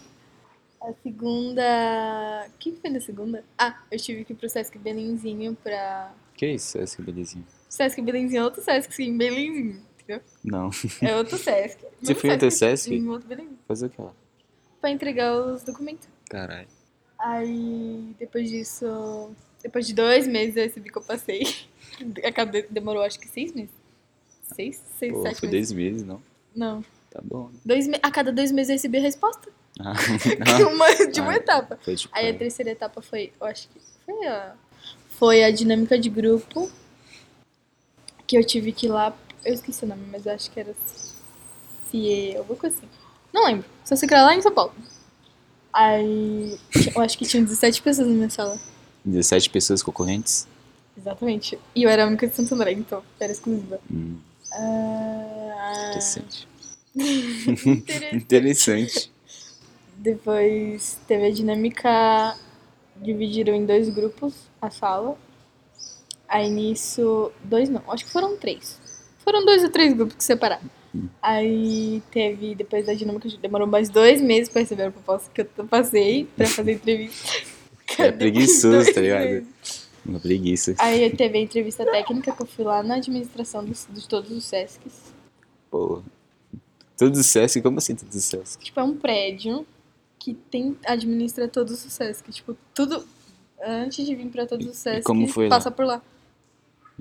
A 0.82 0.92
segunda. 1.04 2.48
O 2.48 2.58
que 2.58 2.72
foi 2.74 2.90
na 2.90 3.00
segunda? 3.00 3.44
Ah, 3.58 3.80
eu 3.92 3.98
tive 4.00 4.26
que 4.26 4.34
ir 4.34 4.36
pro 4.36 4.50
Sesc 4.50 4.78
Belenzinho 4.80 5.56
pra. 5.64 6.12
Que 6.36 6.48
isso, 6.48 6.78
essa 6.80 7.02
belezinha? 7.02 7.46
Sesc 7.70 8.02
Belenzinho 8.02 8.42
é 8.42 8.44
outro 8.44 8.62
Sesc 8.64 9.02
em 9.04 9.16
Belenzinho, 9.16 9.82
entendeu? 9.96 10.22
Não. 10.44 10.72
É 11.02 11.16
outro 11.16 11.38
Sesc. 11.40 11.78
Você 12.02 12.16
foi 12.16 12.30
em 12.32 12.34
outro 12.34 12.52
Sesc? 12.52 12.94
Em 12.94 13.08
outro 13.08 13.28
Belenzinho. 13.28 13.60
Fazer 13.68 13.86
o 13.86 13.90
que 13.92 14.02
lá? 14.02 14.12
Pra 14.82 14.90
entregar 14.90 15.34
os 15.38 15.64
documentos. 15.64 16.10
Caralho. 16.30 16.68
Aí, 17.20 18.14
depois 18.20 18.50
disso. 18.50 19.32
Depois 19.62 19.88
de 19.88 19.94
dois 19.94 20.28
meses 20.28 20.58
eu 20.58 20.64
recebi 20.64 20.90
que 20.92 20.98
eu 20.98 21.04
passei. 21.04 21.44
Acabei, 22.26 22.64
demorou 22.70 23.04
acho 23.04 23.20
que 23.20 23.28
seis 23.30 23.54
meses. 23.54 23.83
Seis? 24.44 24.82
Seis, 25.00 25.14
Pô, 25.14 25.22
sete 25.24 25.40
foi 25.40 25.50
meses. 25.50 25.70
dois 25.72 25.84
meses, 25.84 26.04
não? 26.04 26.22
Não. 26.56 26.84
Tá 27.10 27.22
bom. 27.24 27.46
né? 27.52 27.60
Dois 27.66 27.88
me... 27.88 27.98
A 28.02 28.12
cada 28.12 28.32
dois 28.32 28.52
meses 28.52 28.70
eu 28.70 28.76
recebi 28.76 28.98
a 28.98 29.02
resposta. 29.02 29.50
Ah, 29.80 29.94
De 30.58 30.64
uma, 30.64 31.08
de 31.08 31.22
uma 31.22 31.32
Ah, 31.32 31.36
etapa. 31.38 31.80
Foi 31.82 31.96
tipo. 31.96 32.16
Aí 32.16 32.30
a 32.30 32.34
terceira 32.38 32.72
etapa 32.72 33.02
foi, 33.02 33.32
eu 33.40 33.48
acho 33.48 33.68
que 33.70 33.80
foi 34.06 34.28
a, 34.28 34.54
foi 35.10 35.44
a 35.44 35.52
dinâmica 35.52 35.98
de 35.98 36.10
grupo. 36.10 36.70
Que 38.28 38.38
eu 38.38 38.44
tive 38.46 38.72
que 38.72 38.86
ir 38.86 38.90
lá. 38.90 39.16
Eu 39.44 39.54
esqueci 39.54 39.84
o 39.84 39.88
nome, 39.88 40.04
mas 40.12 40.26
acho 40.28 40.50
que 40.52 40.60
era 40.60 40.74
CIE, 41.90 42.36
alguma 42.38 42.58
coisa 42.60 42.78
assim. 42.78 42.88
Não 43.34 43.46
lembro. 43.46 43.66
Só 43.84 43.96
sei 43.96 44.08
que 44.08 44.14
era 44.14 44.26
lá 44.26 44.36
em 44.36 44.42
São 44.42 44.54
Paulo. 44.54 44.74
Aí 45.72 46.58
eu 46.96 47.02
acho 47.02 47.18
que 47.18 47.26
tinha 47.26 47.42
17 47.44 47.82
pessoas 47.82 48.08
na 48.08 48.14
minha 48.14 48.30
sala. 48.30 48.60
17 49.04 49.50
pessoas 49.50 49.82
concorrentes? 49.84 50.48
Exatamente. 50.98 51.58
E 51.76 51.84
eu 51.84 51.90
era 51.90 52.04
a 52.04 52.08
única 52.08 52.28
de 52.28 52.36
Santo 52.36 52.54
André, 52.54 52.74
então 52.74 53.04
era 53.20 53.32
exclusiva. 53.32 53.80
Hum, 53.92 54.18
Ah, 54.54 55.86
interessante. 55.90 56.48
Interessante. 56.96 58.16
interessante. 58.16 59.12
Depois 59.98 61.00
teve 61.08 61.28
a 61.28 61.32
dinâmica. 61.32 62.36
Dividiram 62.96 63.56
em 63.56 63.66
dois 63.66 63.90
grupos 63.90 64.34
a 64.62 64.70
sala. 64.70 65.18
Aí 66.28 66.50
nisso. 66.50 67.32
Dois 67.44 67.70
não, 67.70 67.82
acho 67.88 68.06
que 68.06 68.12
foram 68.12 68.38
três. 68.38 68.80
Foram 69.20 69.44
dois 69.46 69.64
ou 69.64 69.70
três 69.70 69.94
grupos 69.94 70.16
que 70.16 70.24
separaram. 70.24 70.70
Aí 71.22 72.04
teve, 72.12 72.54
depois 72.54 72.86
da 72.86 72.94
dinâmica, 72.94 73.28
demorou 73.42 73.68
mais 73.68 73.90
dois 73.90 74.22
meses 74.22 74.50
pra 74.50 74.62
receber 74.62 74.84
a 74.84 74.92
proposta 74.92 75.32
que 75.34 75.42
eu 75.42 75.66
passei 75.66 76.26
pra 76.38 76.46
fazer 76.46 76.74
entrevista. 76.74 77.30
É 77.98 78.12
preguiçoso, 78.14 78.94
tá 78.94 79.02
ligado? 79.02 79.22
meses. 79.22 79.83
Uma 80.06 80.20
preguiça. 80.20 80.76
Aí 80.80 81.10
teve 81.16 81.38
a 81.38 81.42
entrevista 81.42 81.86
técnica 81.86 82.32
que 82.36 82.42
eu 82.42 82.46
fui 82.46 82.66
lá 82.66 82.84
na 82.84 82.96
administração 82.96 83.64
dos, 83.64 83.88
de 83.90 84.08
todos 84.08 84.32
os 84.32 84.44
Sescs. 84.44 85.14
Porra. 85.72 86.04
Todos 86.98 87.20
os 87.20 87.26
Sesc? 87.26 87.62
Como 87.62 87.78
assim 87.78 87.96
todos 87.96 88.16
os 88.16 88.24
Sesc? 88.26 88.64
Tipo, 88.64 88.80
é 88.80 88.84
um 88.84 88.98
prédio 88.98 89.66
que 90.20 90.34
tem 90.34 90.78
administra 90.86 91.48
todos 91.48 91.86
os 91.86 91.94
Sesc. 91.94 92.32
Tipo, 92.32 92.56
tudo 92.74 93.06
antes 93.62 94.06
de 94.06 94.14
vir 94.14 94.28
pra 94.30 94.46
todos 94.46 94.68
os 94.68 94.76
Sesc, 94.78 95.04
como 95.04 95.28
foi 95.28 95.48
lá? 95.48 95.56
passa 95.56 95.72
por 95.72 95.86
lá. 95.86 96.02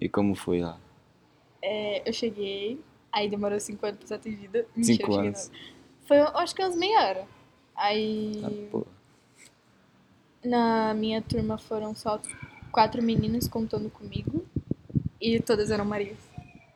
E 0.01 0.09
como 0.09 0.35
foi 0.35 0.61
lá? 0.61 0.79
É, 1.61 2.09
eu 2.09 2.13
cheguei, 2.13 2.81
aí 3.13 3.29
demorou 3.29 3.59
cinco 3.61 3.85
anos 3.85 3.99
pra 3.99 4.07
ser 4.09 4.15
atendida. 4.15 4.67
Mentira, 4.77 4.97
Cinco 4.97 5.15
anos. 5.15 5.51
Foi, 6.07 6.19
eu 6.19 6.29
acho 6.39 6.55
que 6.55 6.63
umas 6.63 6.75
meia 6.77 7.01
hora. 7.09 7.27
Aí, 7.77 8.43
Ah, 8.45 8.51
pô. 8.71 8.87
na 10.45 10.95
minha 10.95 11.21
turma 11.23 11.59
foram 11.59 11.95
só 11.95 12.21
quatro 12.73 13.03
meninas 13.03 13.47
contando 13.47 13.89
comigo. 13.91 14.45
E 15.21 15.39
todas 15.39 15.71
eram 15.71 15.85
Marias. 15.85 16.17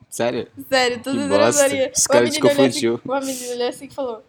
Sério? 0.09 0.47
Sério, 0.69 1.01
todas 1.03 1.27
Que 1.27 1.33
eram 1.33 1.45
bosta. 1.45 1.61
Maria. 1.63 1.91
Os 1.93 2.03
Uma 2.05 2.13
caras 2.13 2.33
te 2.33 2.39
confundiu. 2.39 2.95
Assim, 2.95 3.01
uma 3.09 3.19
menina 3.19 3.53
olhou 3.55 3.67
assim 3.67 3.85
e 3.85 3.89
falou: 3.93 4.23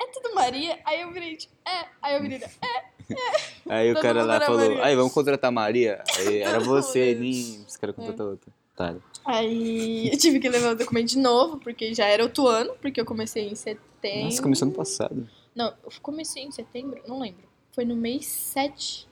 É 0.00 0.06
tudo 0.06 0.34
Maria? 0.34 0.78
Aí 0.84 1.02
eu 1.02 1.12
virei, 1.12 1.36
é. 1.66 1.86
Aí 2.00 2.16
a 2.16 2.20
menina, 2.20 2.46
é. 2.46 2.88
Aí 3.68 3.90
o 3.90 3.94
Todo 3.94 4.02
cara 4.02 4.20
mundo 4.20 4.28
lá 4.28 4.40
falou, 4.40 4.68
Maria. 4.68 4.84
aí 4.84 4.96
vamos 4.96 5.12
contratar 5.12 5.48
a 5.48 5.52
Maria. 5.52 6.02
Aí 6.18 6.38
era 6.42 6.60
você, 6.60 7.14
nem 7.14 7.64
os 7.66 7.76
caras 7.76 7.96
contrataram 7.96 8.30
outra. 8.30 8.52
Tá. 8.76 8.94
Aí 9.24 10.08
eu 10.10 10.18
tive 10.18 10.38
que 10.38 10.48
levar 10.48 10.72
o 10.72 10.76
documento 10.76 11.08
de 11.08 11.18
novo, 11.18 11.58
porque 11.58 11.92
já 11.94 12.06
era 12.06 12.22
outro 12.22 12.46
ano, 12.46 12.74
porque 12.80 13.00
eu 13.00 13.04
comecei 13.04 13.48
em 13.48 13.54
setembro. 13.54 14.24
Nossa, 14.24 14.42
começou 14.42 14.68
no 14.68 14.74
passado. 14.74 15.28
Não, 15.54 15.68
eu 15.68 15.90
comecei 16.00 16.42
em 16.44 16.52
setembro, 16.52 17.00
não 17.06 17.18
lembro. 17.20 17.48
Foi 17.72 17.84
no 17.84 17.96
mês 17.96 18.26
7. 18.26 19.07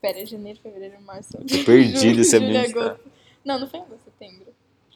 Pera, 0.00 0.24
janeiro, 0.24 0.58
fevereiro, 0.62 1.00
março. 1.02 1.32
Tô 1.32 1.64
perdido, 1.64 2.24
você 2.24 2.36
é 2.38 2.60
agosto. 2.60 3.00
Não, 3.44 3.58
não 3.60 3.68
foi 3.68 3.80
em 3.80 3.82
agosto, 3.82 4.04
setembro. 4.04 4.46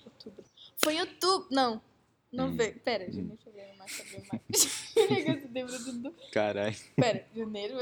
Outubro. 0.04 0.44
Foi 0.82 0.94
em 0.94 1.00
outubro. 1.00 1.46
Não. 1.50 1.80
Nove... 2.32 2.72
Pera, 2.84 3.06
janeiro, 3.12 3.38
fevereiro, 3.44 3.78
março, 3.78 4.02
abril, 4.02 4.22
maio. 4.32 4.42
Setembro, 5.40 5.72
outubro. 5.74 6.14
Caralho. 6.32 6.74
Pera, 6.96 7.24
janeiro, 7.36 7.74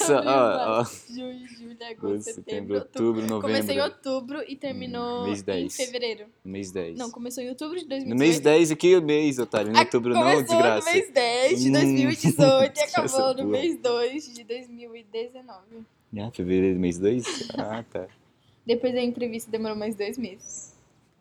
só, 0.00 0.16
abril, 0.18 0.32
ó, 0.32 0.80
ó. 0.80 0.84
Junho, 0.84 1.46
julho, 1.48 1.76
agosto, 1.88 2.22
setembro, 2.24 2.24
setembro, 2.24 2.74
outubro. 2.78 3.20
novembro. 3.22 3.40
Comecei 3.42 3.76
em 3.76 3.80
outubro 3.82 4.42
e 4.48 4.56
terminou 4.56 5.24
mês 5.26 5.42
em 5.42 5.44
10. 5.44 5.76
fevereiro. 5.76 6.26
Mês 6.44 6.72
10. 6.72 6.98
Não, 6.98 7.08
começou 7.10 7.44
em 7.44 7.48
outubro 7.50 7.78
de 7.78 7.86
2018. 7.86 8.08
No 8.08 8.18
mês 8.18 8.40
10 8.40 8.70
aqui 8.72 8.96
o 8.96 9.02
mês, 9.02 9.38
otário. 9.38 9.70
Em 9.70 9.76
Ah, 9.76 9.80
outubro 9.80 10.12
não, 10.12 10.22
começou 10.22 10.42
desgraça. 10.42 10.88
no 10.88 10.92
mês 10.94 11.10
10 11.12 11.62
de 11.62 11.68
Hum, 11.68 11.72
2018 11.72 12.78
e 12.78 12.82
acabou 12.82 13.34
no 13.34 13.44
mês 13.46 13.78
2 13.80 14.34
de 14.34 14.42
2019. 14.44 15.86
Ah, 16.18 16.30
fevereiro, 16.30 16.78
mês 16.78 16.98
2? 16.98 17.48
Ah, 17.58 17.84
tá. 17.90 18.06
Depois 18.66 18.92
da 18.94 19.00
entrevista 19.00 19.50
demorou 19.50 19.76
mais 19.76 19.94
dois 19.94 20.18
meses. 20.18 20.74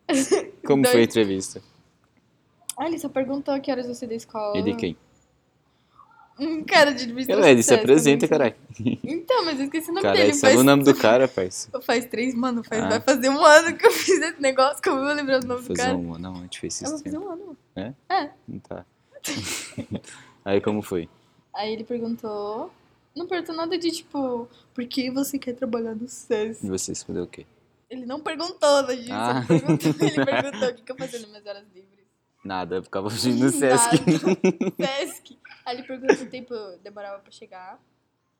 Como 0.65 0.81
Dois- 0.83 0.91
foi 0.93 1.01
a 1.01 1.03
entrevista? 1.05 1.61
Ah, 2.77 2.87
ele 2.87 2.97
só 2.99 3.07
perguntou 3.09 3.59
que 3.61 3.71
horas 3.71 3.87
você 3.87 4.05
é 4.05 4.07
da 4.07 4.15
escola. 4.15 4.57
E 4.57 4.61
de 4.63 4.75
quem? 4.75 4.97
Um 6.37 6.63
cara 6.65 6.91
de 6.93 7.03
administração. 7.03 7.41
Ela, 7.41 7.51
ele 7.51 7.63
se 7.63 7.73
apresenta, 7.73 8.27
caralho. 8.27 8.55
Então, 9.03 9.45
mas 9.45 9.57
eu 9.57 9.65
esqueci 9.65 9.89
o 9.89 9.93
nome 9.93 10.01
Caralho, 10.01 10.21
dele. 10.23 10.33
sabe 10.33 10.57
o 10.57 10.63
nome 10.63 10.83
do 10.83 10.93
cara, 10.93 11.27
parça. 11.29 11.69
Faz 11.81 12.05
três, 12.05 12.35
mano, 12.35 12.61
faz, 12.61 12.83
Ah. 12.83 12.89
vai 12.89 12.99
fazer 12.99 13.29
um 13.29 13.41
ano 13.41 13.77
que 13.77 13.87
eu 13.87 13.91
fiz 13.91 14.19
esse 14.19 14.41
negócio, 14.41 14.83
como 14.83 14.97
eu 14.99 15.05
vou 15.05 15.13
lembrar 15.13 15.41
o 15.41 15.47
nome 15.47 15.61
do 15.61 15.67
Fazer 15.67 15.81
cara? 15.81 15.95
um 15.95 16.17
não, 16.17 16.33
a 16.33 16.39
gente 16.41 16.59
fez 16.59 16.81
Eu 16.81 16.89
vou 16.89 16.99
fazer 16.99 17.17
um 17.17 17.31
ano. 17.31 17.57
É? 17.77 17.93
É. 18.09 18.29
Não 18.45 18.59
tá. 18.59 18.85
Aí 20.43 20.59
como 20.59 20.81
foi? 20.81 21.07
Aí 21.53 21.71
ele 21.71 21.85
perguntou. 21.85 22.69
Não 23.15 23.27
perguntou 23.27 23.55
nada 23.55 23.77
de 23.77 23.91
tipo, 23.91 24.49
por 24.73 24.85
que 24.87 25.09
você 25.09 25.39
quer 25.39 25.53
trabalhar 25.53 25.95
no 25.95 26.07
SES? 26.07 26.61
E 26.63 26.67
você 26.67 26.91
respondeu 26.91 27.23
o 27.23 27.27
quê? 27.27 27.45
Ele 27.89 28.05
não 28.05 28.19
perguntou 28.19 28.69
nada 28.69 28.95
disso. 28.95 29.13
Ah. 29.13 29.45
Ele, 29.49 29.59
perguntou, 29.61 30.07
ele 30.07 30.25
perguntou 30.25 30.69
o 30.69 30.73
que, 30.73 30.83
que 30.83 30.91
eu 30.91 30.97
fazia 30.97 31.19
nas 31.19 31.29
minhas 31.29 31.45
horas 31.45 31.63
livres. 31.73 32.05
Nada, 32.43 32.75
eu 32.75 32.83
ficava 32.83 33.09
fugindo 33.09 33.43
no 33.43 33.49
Sesc. 33.51 33.95
Sesc. 34.77 35.39
Aí 35.65 35.77
ele 35.77 35.87
perguntou 35.87 36.15
quanto 36.15 36.29
tempo 36.29 36.53
demorava 36.83 37.19
pra 37.19 37.31
chegar. 37.31 37.79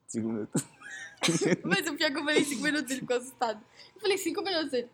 Cinco 0.07 0.27
minutos. 0.27 0.63
Mas 1.63 1.87
o 1.87 1.95
pior 1.95 2.07
é 2.07 2.11
que 2.11 2.19
eu 2.19 2.23
falei 2.23 2.43
cinco 2.43 2.63
minutos, 2.63 2.91
ele 2.91 2.99
ficou 2.99 3.17
assustado. 3.17 3.63
Eu 3.95 4.01
falei 4.01 4.17
cinco 4.17 4.41
minutos, 4.41 4.73
ele. 4.73 4.89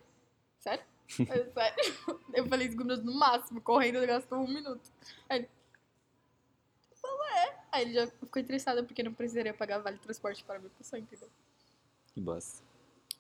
Sério? 0.60 0.84
Eu, 1.20 1.52
sério? 1.52 2.20
Eu 2.34 2.48
falei 2.48 2.70
cinco 2.70 2.84
minutos 2.84 3.04
no 3.04 3.14
máximo, 3.14 3.60
correndo, 3.62 3.98
ele 3.98 4.08
gastou 4.08 4.40
um 4.40 4.48
minuto. 4.48 4.82
Aí 5.28 5.40
ele. 5.40 5.50
Aí 7.72 7.84
ele 7.84 7.94
já 7.94 8.08
ficou 8.08 8.42
interessado 8.42 8.84
porque 8.86 9.02
não 9.04 9.14
precisaria 9.14 9.54
pagar 9.54 9.80
vale 9.80 9.98
transporte 9.98 10.44
para 10.44 10.56
a 10.58 10.60
minha 10.60 10.72
pessoa, 10.78 11.00
entendeu? 11.00 11.30
Que 12.14 12.20
bosta. 12.20 12.62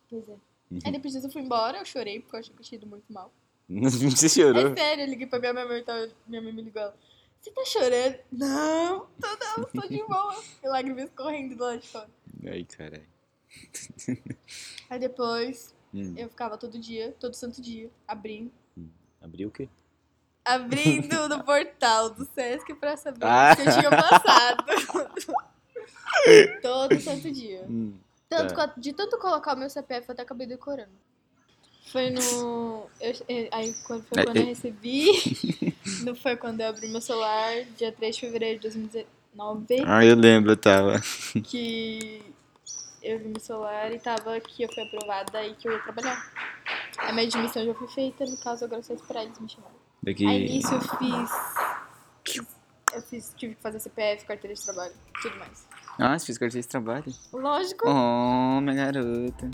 Pois 0.10 0.28
é. 0.28 0.34
Uhum. 0.34 0.80
Aí 0.86 0.92
depois 0.92 1.14
disso 1.14 1.28
eu 1.28 1.32
fui 1.32 1.42
embora, 1.42 1.78
eu 1.80 1.86
chorei 1.86 2.20
porque 2.20 2.36
eu 2.36 2.40
achei 2.40 2.54
que 2.54 2.60
eu 2.62 2.66
tinha 2.66 2.78
ido 2.78 2.88
muito 2.88 3.12
mal. 3.12 3.32
Você 3.70 4.28
chorou? 4.28 4.68
É 4.68 4.76
sério, 4.76 5.04
eu 5.06 5.08
liguei 5.10 5.28
pra 5.28 5.40
minha 5.40 5.54
mãe, 5.54 5.80
então 5.80 6.12
minha 6.28 6.42
mãe 6.42 6.52
me 6.52 6.62
ligou. 6.62 6.82
ela, 6.82 6.98
Você 7.42 7.52
tá 7.52 7.64
chorando? 7.66 8.20
Não, 8.32 9.08
tô 9.22 9.28
não, 9.28 9.64
tô 9.82 9.88
de 9.88 10.04
boa. 10.04 10.44
E 10.64 10.68
lágrimas 10.68 11.10
correndo 11.16 11.56
do 11.56 11.64
lado 11.64 11.80
de 11.80 11.88
fora. 11.88 12.10
Ai, 12.46 12.66
caralho. 12.66 13.08
Aí 14.90 15.00
depois 15.00 15.74
Hum. 15.94 16.14
eu 16.18 16.30
ficava 16.30 16.58
todo 16.58 16.80
dia, 16.80 17.14
todo 17.20 17.34
santo 17.34 17.62
dia, 17.62 17.90
abrindo. 18.08 18.50
Abriu 19.22 19.50
o 19.50 19.52
quê? 19.52 19.68
Abrindo 20.44 21.30
no 21.30 21.44
portal 21.44 22.10
do 22.10 22.26
Sesc 22.34 22.74
pra 22.76 22.98
saber 22.98 23.26
Ah. 23.26 23.56
se 23.56 23.62
eu 23.66 23.74
tinha 23.80 23.90
passado. 23.90 24.66
todo 26.62 27.00
santo 27.00 27.32
dia. 27.32 27.66
Hum, 27.70 27.94
Tanto, 28.30 28.54
tá. 28.56 28.74
de 28.78 28.94
tanto 28.94 29.18
colocar 29.18 29.56
o 29.56 29.60
meu 29.60 29.70
CPF, 29.70 30.10
eu 30.10 30.14
até 30.14 30.22
acabei 30.24 30.48
decorando. 30.48 30.92
Foi 31.92 32.10
no. 32.10 32.88
eu- 33.02 33.48
aí 33.52 33.74
quando, 33.86 34.04
foi 34.06 34.22
É, 34.22 34.26
quando 34.26 34.38
eu 34.38 34.44
é. 34.44 34.46
recebi. 34.46 35.06
não 36.06 36.16
foi 36.16 36.36
quando 36.38 36.62
eu 36.62 36.70
abri 36.70 36.88
meu 36.88 37.02
celular, 37.02 37.64
dia 37.78 37.92
3 37.92 38.16
de 38.16 38.22
fevereiro 38.22 38.56
de 38.60 38.62
2019. 38.64 39.66
Ah, 39.86 40.06
eu 40.06 40.16
lembro, 40.16 40.52
eu 40.54 40.58
tava. 40.58 41.02
Que 41.44 42.24
eu 43.04 43.20
vi 43.20 43.28
meu 43.30 43.40
celular 43.42 43.92
e 43.92 44.00
tava 44.00 44.40
que 44.40 44.64
eu 44.64 44.70
fui 44.74 44.84
aprovada 44.84 45.44
e 45.46 45.54
que 45.56 45.68
eu 45.68 45.74
ia 45.74 45.80
trabalhar. 45.84 46.32
A 46.98 47.12
minha 47.12 47.26
admissão 47.28 47.66
já 47.66 47.74
foi 47.74 47.88
feita, 47.90 48.26
no 48.26 48.38
caso 48.38 48.64
agora 48.66 48.82
só 48.84 48.94
esperar 48.94 49.24
eles 49.24 49.38
me 49.40 49.50
chamarem. 49.50 49.81
Daqui. 50.04 50.26
Aí 50.28 50.50
nisso 50.50 50.74
eu 50.74 50.82
fiz. 50.82 51.32
Eu 52.94 53.02
fiz, 53.04 53.34
tive 53.38 53.56
que 53.56 53.62
fazer 53.62 53.80
CPF, 53.80 54.26
carteira 54.26 54.54
de 54.54 54.62
trabalho, 54.64 54.94
tudo 55.22 55.38
mais. 55.38 55.66
Ah, 55.98 56.18
você 56.18 56.26
fez 56.26 56.38
carteira 56.38 56.62
de 56.62 56.68
trabalho? 56.68 57.14
Lógico. 57.32 57.88
Oh, 57.88 58.60
minha 58.62 58.76
garota. 58.76 59.52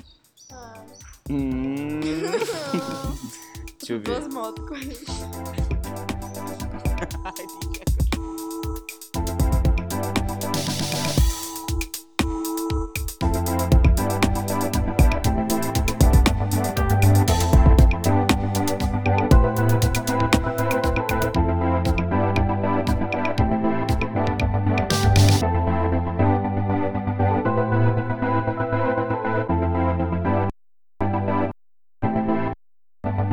Ah. 0.51 0.85
Hum. 1.29 1.99
Deixa 3.79 3.93
eu 3.93 3.99
ver. 3.99 4.05
Duas 4.05 4.33
motos 4.33 4.67
correndo. 4.67 5.76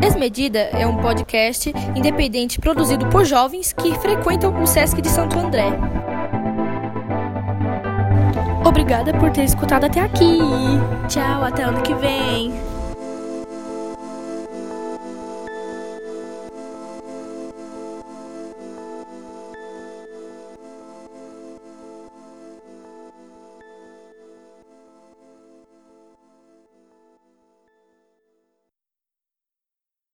Desmedida 0.04 0.58
é 0.58 0.86
um 0.86 0.98
podcast 0.98 1.72
independente 1.96 2.60
produzido 2.60 3.06
por 3.06 3.24
jovens 3.24 3.72
que 3.72 3.98
frequentam 4.00 4.62
o 4.62 4.66
SESC 4.66 5.00
de 5.00 5.08
Santo 5.08 5.38
André. 5.38 5.64
Obrigada 8.62 9.14
por 9.14 9.30
ter 9.30 9.44
escutado 9.44 9.84
até 9.84 10.00
aqui. 10.00 10.40
Tchau, 11.08 11.42
até 11.42 11.62
ano 11.62 11.80
que 11.80 11.94
vem. 11.94 12.52